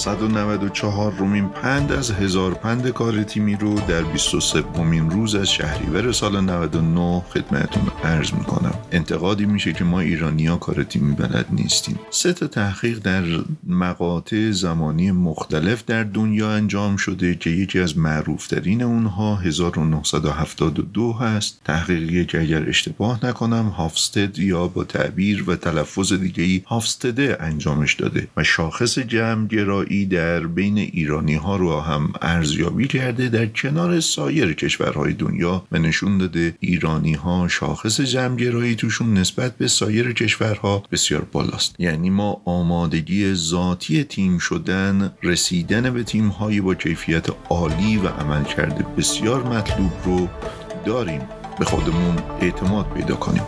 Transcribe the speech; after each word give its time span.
194 0.00 1.12
رومین 1.18 1.48
پند 1.48 1.92
از 1.92 2.10
هزار 2.10 2.54
پند 2.54 2.88
کار 2.88 3.22
تیمی 3.22 3.54
رو 3.54 3.74
در 3.74 4.02
23 4.02 4.64
رومین 4.74 5.10
روز 5.10 5.34
از 5.34 5.50
شهریور 5.50 6.12
سال 6.12 6.40
99 6.40 7.20
خدمتون 7.20 7.82
عرض 8.04 8.32
می‌کنم. 8.32 8.74
انتقادی 8.92 9.46
میشه 9.46 9.72
که 9.72 9.84
ما 9.84 10.00
ایرانی 10.00 10.46
ها 10.46 10.56
کار 10.56 10.82
تیمی 10.84 11.14
بلد 11.14 11.46
نیستیم. 11.50 11.98
سه 12.10 12.32
تا 12.32 12.46
تحقیق 12.46 12.98
در 12.98 13.24
مقاطع 13.66 14.50
زمانی 14.50 15.10
مختلف 15.10 15.84
در 15.84 16.04
دنیا 16.04 16.50
انجام 16.50 16.96
شده 16.96 17.34
که 17.34 17.50
یکی 17.50 17.78
از 17.78 17.98
معروفترین 17.98 18.82
اونها 18.82 19.36
1972 19.36 21.12
هست. 21.12 21.60
تحقیقی 21.64 22.24
که 22.24 22.40
اگر 22.40 22.68
اشتباه 22.68 23.26
نکنم 23.26 23.68
هافستد 23.68 24.38
یا 24.38 24.68
با 24.68 24.84
تعبیر 24.84 25.50
و 25.50 25.56
تلفظ 25.56 26.12
دیگه 26.12 26.44
ای 26.44 26.62
هافستده 26.66 27.36
انجامش 27.40 27.94
داده 27.94 28.28
و 28.36 28.44
شاخص 28.44 28.98
جمع 28.98 29.46
گرایی 29.90 30.06
در 30.06 30.46
بین 30.46 30.78
ایرانی 30.78 31.34
ها 31.34 31.56
رو 31.56 31.80
هم 31.80 32.12
ارزیابی 32.22 32.86
کرده 32.86 33.28
در 33.28 33.46
کنار 33.46 34.00
سایر 34.00 34.54
کشورهای 34.54 35.12
دنیا 35.12 35.64
و 35.72 35.78
نشون 35.78 36.18
داده 36.18 36.54
ایرانی 36.60 37.12
ها 37.14 37.48
شاخص 37.48 38.00
جمع 38.00 38.36
گرایی 38.36 38.74
توشون 38.74 39.14
نسبت 39.14 39.56
به 39.56 39.68
سایر 39.68 40.12
کشورها 40.12 40.82
بسیار 40.92 41.26
بالاست. 41.32 41.74
یعنی 41.78 42.10
ما 42.10 42.42
آمادگی 42.44 43.34
ذاتی 43.34 44.04
تیم 44.04 44.38
شدن 44.38 45.12
رسیدن 45.22 45.90
به 45.94 46.02
تیم 46.02 46.28
هایی 46.28 46.60
با 46.60 46.74
کیفیت 46.74 47.26
عالی 47.48 47.96
و 47.96 48.08
عمل 48.08 48.44
کرده 48.44 48.84
بسیار 48.98 49.42
مطلوب 49.42 49.92
رو 50.04 50.28
داریم. 50.84 51.20
به 51.58 51.64
خودمون 51.64 52.16
اعتماد 52.40 52.92
پیدا 52.94 53.14
کنیم. 53.14 53.42